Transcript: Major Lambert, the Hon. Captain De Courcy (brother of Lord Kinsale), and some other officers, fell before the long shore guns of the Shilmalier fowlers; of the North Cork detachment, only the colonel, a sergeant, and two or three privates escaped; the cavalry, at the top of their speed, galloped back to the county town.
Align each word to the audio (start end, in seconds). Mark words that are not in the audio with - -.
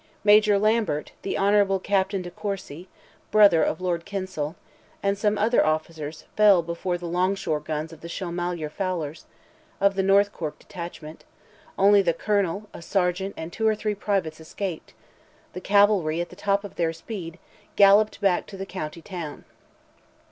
Major 0.23 0.57
Lambert, 0.57 1.11
the 1.21 1.37
Hon. 1.37 1.77
Captain 1.81 2.23
De 2.23 2.31
Courcy 2.31 2.89
(brother 3.29 3.61
of 3.63 3.79
Lord 3.79 4.03
Kinsale), 4.03 4.55
and 5.03 5.15
some 5.15 5.37
other 5.37 5.63
officers, 5.63 6.25
fell 6.35 6.63
before 6.63 6.97
the 6.97 7.05
long 7.05 7.35
shore 7.35 7.59
guns 7.59 7.93
of 7.93 8.01
the 8.01 8.07
Shilmalier 8.07 8.71
fowlers; 8.71 9.25
of 9.79 9.93
the 9.93 10.01
North 10.01 10.33
Cork 10.33 10.57
detachment, 10.57 11.23
only 11.77 12.01
the 12.01 12.15
colonel, 12.15 12.67
a 12.73 12.81
sergeant, 12.81 13.35
and 13.37 13.53
two 13.53 13.67
or 13.67 13.75
three 13.75 13.93
privates 13.93 14.39
escaped; 14.39 14.95
the 15.53 15.61
cavalry, 15.61 16.19
at 16.19 16.29
the 16.29 16.35
top 16.35 16.63
of 16.63 16.77
their 16.77 16.93
speed, 16.93 17.37
galloped 17.75 18.19
back 18.21 18.47
to 18.47 18.57
the 18.57 18.65
county 18.65 19.03
town. 19.03 19.45